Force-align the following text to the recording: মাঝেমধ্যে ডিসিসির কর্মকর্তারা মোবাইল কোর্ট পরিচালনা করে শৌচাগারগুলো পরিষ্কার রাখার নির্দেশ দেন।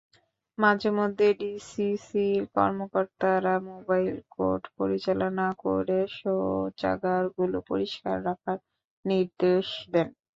মাঝেমধ্যে 0.57 1.27
ডিসিসির 1.39 2.41
কর্মকর্তারা 2.55 3.55
মোবাইল 3.69 4.07
কোর্ট 4.31 4.63
পরিচালনা 4.77 5.47
করে 5.63 5.97
শৌচাগারগুলো 6.17 7.57
পরিষ্কার 7.69 8.15
রাখার 8.27 8.57
নির্দেশ 9.05 9.65
দেন। 9.93 10.07